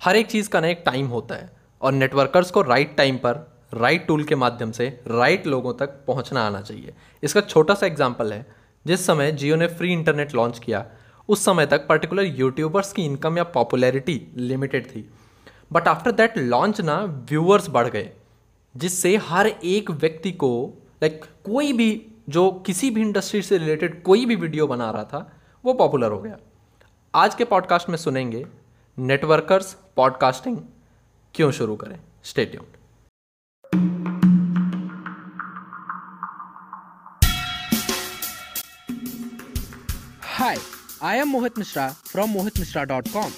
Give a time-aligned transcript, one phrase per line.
[0.00, 3.46] हर एक चीज़ का ना एक टाइम होता है और नेटवर्कर्स को राइट टाइम पर
[3.74, 8.32] राइट टूल के माध्यम से राइट लोगों तक पहुँचना आना चाहिए। इसका छोटा सा एग्ज़ाम्पल
[8.32, 8.46] है,
[8.86, 10.84] जिस समय जियो ने फ्री इंटरनेट लॉन्च किया,
[11.28, 15.08] उस समय तक पर्टिकुलर यूट्यूबर्स की इनकम या पॉपुलैरिटी लिमिटेड थी।
[15.72, 17.00] बट आफ्टर दैट लॉन्च ना
[17.30, 18.10] व्यूअर्स बढ़ गए,
[18.74, 20.50] जिससे हर एक व्यक्ति को
[21.02, 25.30] लाइक कोई भी, जो किसी भी इंडस्ट्री से रिलेटेड कोई भी वीडियो बना रहा था,
[25.64, 26.36] वो पॉपुलर हो गया।
[27.14, 28.44] आज के पॉडकास्ट में सुनेंगे
[28.98, 30.56] नेटवर्कर्स पॉडकास्टिंग
[31.34, 31.98] क्यों शुरू करें?
[32.24, 32.64] स्टेट्यूम
[40.34, 40.56] hi
[41.02, 43.32] I am Mohit Mishra from Mohit Mishra dot com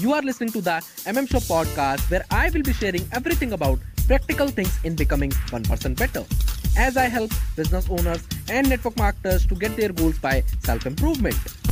[0.00, 3.52] you are listening to the M M show podcast where I will be sharing everything
[3.52, 8.98] about practical things in becoming one person better as I help business owners and network
[8.98, 11.65] marketers to get their goals by self improvement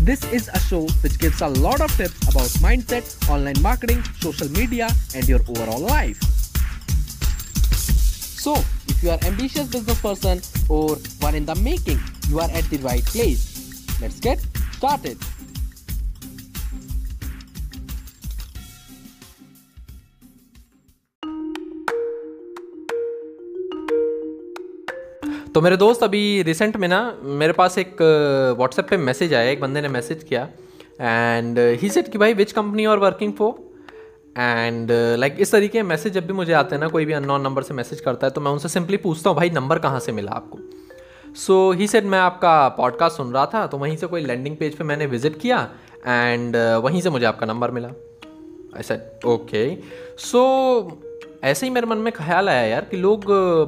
[0.00, 4.48] This is a show which gives a lot of tips about mindset, online marketing, social
[4.52, 6.16] media, and your overall life.
[8.40, 8.56] So,
[8.88, 12.78] if you are ambitious business person or one in the making, you are at the
[12.78, 13.84] right place.
[14.00, 14.40] Let's get
[14.72, 15.18] started.
[25.54, 28.02] तो मेरे दोस्त अभी recent में ना मेरे पास एक
[28.56, 30.48] WhatsApp पे message आया एक बंदे ने मैसेज किया।
[31.00, 33.52] एंड ही सेट कि भाई which company are working for
[34.38, 37.42] and like इस तरीके के मैसेज जब भी मुझे आते हैं ना कोई भी अननोन
[37.42, 40.12] नंबर से मैसेज करता है तो मैं उनसे सिंपली पूछता हूँ भाई नंबर कहाँ से
[40.12, 40.58] मिला आपको?
[41.34, 44.76] सो ही सेट मैं आपका पॉडकास्ट सुन रहा था तो वहीं से कोई लैंडिंग पेज
[44.76, 45.68] पे मैंने विज़िट किया
[46.06, 47.88] एंड uh, वहीं से मुझे आपका नंबर मिला।
[48.76, 49.76] आई सेड ओके
[50.18, 51.09] सो
[51.44, 53.24] ऐसे ही मेरे मन में ख्याल आया यार कि लोग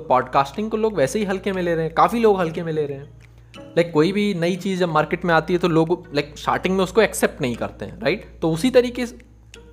[0.09, 2.87] पॉडकास्टिंग को लोग वैसे ही हल्के में ले रहे हैं काफ़ी लोग हल्के में ले
[2.87, 6.07] रहे हैं। लाइक like, कोई भी नई चीज़ जब मार्केट में आती है तो लोग
[6.15, 9.07] लाइक like, स्टार्टिंग में उसको एक्सेप्ट नहीं करते हैं राइट तो उसी तरीके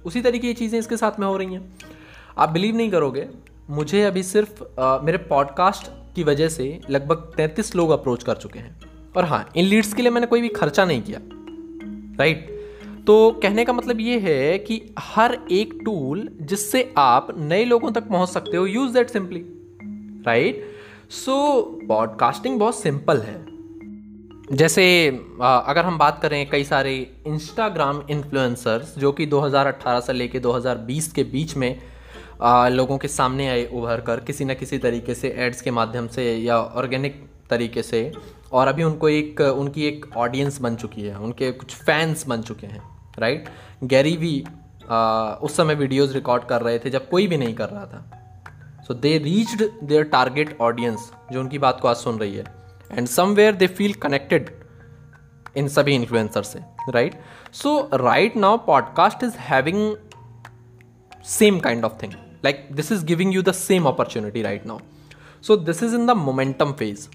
[0.05, 1.77] उसी तरीके की चीज़ें इसके साथ में हो रही हैं।
[2.37, 3.27] आप बिलीव नहीं करोगे
[3.69, 8.59] मुझे अभी सिर्फ़ आ, मेरे पॉडकास्ट की वजह से लगभग तैंतीस लोग अप्रोच कर चुके
[8.59, 8.79] हैं।
[9.17, 11.19] और हाँ इन लीड्स के लिए मैंने कोई भी खर्चा नहीं किया
[12.19, 12.58] राइट
[13.07, 18.07] तो कहने का मतलब ये है कि हर एक टूल जिससे आप नए लोगों तक
[18.07, 19.43] पहुँच सकते हो use that simply
[20.25, 20.63] right
[21.15, 23.37] so podcasting बहुत सिंपल है।
[24.51, 24.85] जैसे
[25.41, 26.95] अगर हम बात करें कई सारे
[27.27, 31.75] इंस्टाग्राम इन्फ्लुएंसर्स जो कि 2018 से लेके 2020 के बीच में
[32.71, 36.33] लोगों के सामने आए उभर कर, किसी न किसी तरीके से एड्स के माध्यम से
[36.35, 38.11] या ऑर्गेनिक तरीके से
[38.51, 42.67] और अभी उनको एक उनकी एक ऑडियंस बन चुकी है उनके कुछ फैंस बन चुके
[42.67, 42.81] हैं
[43.19, 43.49] राइट
[43.83, 44.43] गैरी भी
[44.89, 48.83] आ, उस समय वीडियोस रिकॉर्ड कर रहे थे जब कोई भी नहीं कर रहा था।
[48.87, 52.45] So they reached their target audience जो उनकी बात को आज सुन रही है।
[52.91, 54.49] And somewhere they feel connected
[55.57, 57.19] इन सभी इन्फ्लुएंसर से right
[57.53, 59.95] so right now podcast is having
[61.25, 64.79] same kind of thing like this is giving you the same opportunity right now.
[65.41, 67.07] So this is in the momentum phase.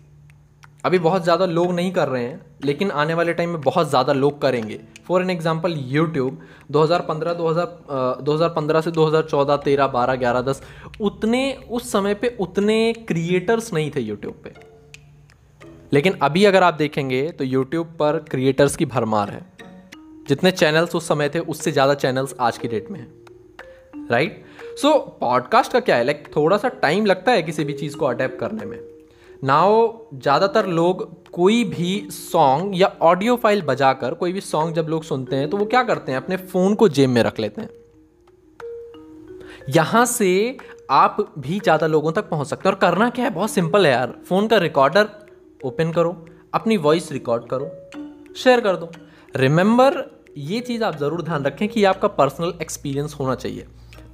[0.84, 4.12] अभी बहुत ज़्यादा लोग नहीं कर रहे हैं लेकिन आने वाले टाइम में बहुत ज़्यादा
[4.12, 6.40] लोग करेंगे। फॉर एन एग्ज़ाम्पल यूट्यूब
[6.72, 10.62] 2015 2000 2015 से 2014 13 12 11 10
[11.00, 14.52] उतने उस समय पे उतने क्रिएटर्स नहीं थे यूट्यूब पे।
[15.92, 19.44] लेकिन अभी अगर आप देखेंगे तो यूट्यूब पर क्रिएटर्स की भरमार है।
[20.28, 24.42] जितने चैनल्स उस समय थे उससे ज़्यादा चैनल्स आज की डेट में हैं। राइट
[24.78, 26.04] सो पॉडकास्ट का क्या है?
[26.04, 28.78] लाइक like, थोड़ा सा टाइम लगता है किसी भी चीज़ को अडेप्ट करने में।
[29.44, 35.02] नाउ ज़्यादातर लोग कोई भी सॉन्ग या ऑडियो फ़ाइल बजाकर, कोई भी सॉन्ग जब लोग
[35.04, 36.18] सुनते हैं तो वो क्या करते हैं?
[36.18, 37.68] अपने फ़ोन को जेब में रख लेते हैं।
[39.70, 40.56] यहाँ से
[40.92, 43.30] आप भी ज़्यादा लोगों तक पहुँच सकते हैं। और करना क्या है?
[43.30, 45.08] बहुत सिंपल है यार। फ़ोन का रिकॉर्डर
[45.64, 46.16] ओपन करो,
[46.54, 47.70] अपनी वॉइस रिकॉर्ड करो
[48.36, 48.90] शेयर कर दो।
[49.34, 50.04] रिमेंबर
[50.38, 53.66] ये चीज़ आप ज़रूर ध्यान रखें कि आपका पर्सनल एक्सपीरियंस होना चाहिए।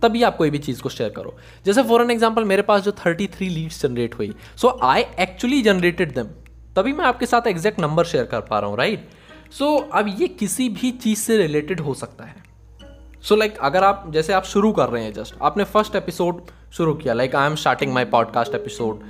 [0.03, 2.93] तभी आप कोई भी चीज़ को शेयर करो। जैसे फॉर एन एग्ज़ाम्पल मेरे पास जो
[3.07, 6.29] थर्टी थ्री लीड्स जनरेट हुई सो आई एक्चुअली जनरेटेड दम
[6.77, 9.09] तभी मैं आपके साथ एग्जैक्ट नंबर शेयर कर पा रहा हूँ राइट
[9.51, 12.35] सो अब ये किसी भी चीज़ से रिलेटेड हो सकता है।
[13.23, 15.97] सो so, लाइक like, अगर आप जैसे आप शुरू कर रहे हैं जस्ट आपने फ़र्स्ट
[15.97, 16.41] एपिसोड
[16.73, 19.01] शुरू किया like I am starting my podcast episode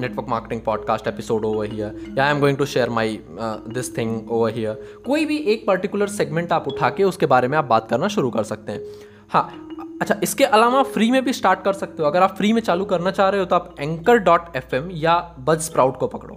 [0.00, 4.30] network marketing podcast episode over here या I am going to share my this thing
[4.30, 7.88] over here कोई भी एक पर्टिकुलर सेगमेंट आप उठा के उसके बारे में आप बात
[7.90, 8.80] करना शुरू कर सकते हैं।
[9.30, 12.60] हाँ अच्छा इसके अलावा फ्री में भी स्टार्ट कर सकते हो। अगर आप फ्री में
[12.62, 16.06] चालू करना चाह रहे हो तो आप एंकर डॉट एफ़ एम या बज स्प्राउट को
[16.06, 16.36] पकड़ो।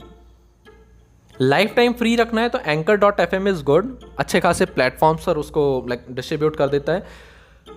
[1.35, 5.25] लाइफ टाइम फ्री रखना है तो anchor dot F M is good अच्छे खासे प्लेटफॉर्म्स
[5.25, 7.03] पर उसको लाइक डिस्ट्रीब्यूट कर देता है।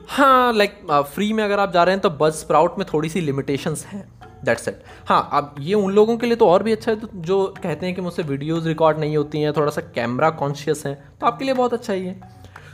[0.09, 0.81] हाँ लाइक
[1.15, 4.05] फ्री में अगर आप जा रहे हैं तो बज स्प्राउट में थोड़ी सी लिमिटेशंस हैं।
[4.45, 7.09] दैट्स इट हाँ अब ये उन लोगों के लिए तो और भी अच्छा है तो
[7.17, 10.97] जो कहते हैं कि मुझसे वीडियोज़ रिकॉर्ड नहीं होती हैं, थोड़ा सा कैमरा कॉन्शियस हैं
[11.21, 12.21] तो आपके लिए बहुत अच्छा ही है।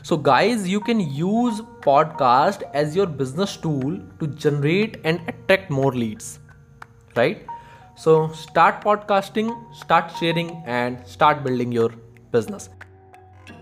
[0.08, 5.94] So guys you can use podcast as your business tool to generate and attract more
[5.94, 6.38] leads
[7.16, 7.46] right
[7.98, 11.92] so start podcasting start sharing and start building your
[12.32, 12.70] business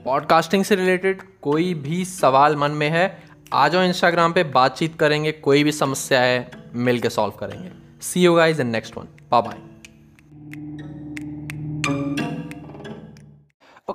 [0.04, 3.22] podcasting से रिलेटेड कोई भी सवाल मन में है
[3.54, 7.72] आ जाओ इंस्टाग्राम पे बातचीत करेंगे, कोई भी समस्या है मिल के सॉल्व करेंगे.
[8.00, 9.75] See you guys in next one bye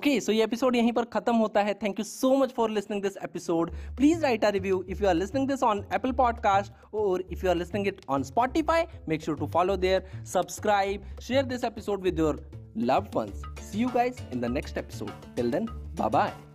[0.01, 3.01] okay so ये एपिसोड यहीं पर खत्म होता है। Thank you so much for listening
[3.01, 7.23] this episode please write a review if you are listening this on Apple podcast और
[7.31, 11.63] if you are listening it on Spotify make sure to follow there subscribe share this
[11.63, 12.43] episode with your
[12.89, 13.39] loved ones.
[13.63, 15.11] See you guys in the next episode.
[15.35, 15.67] Till then
[15.97, 16.09] bye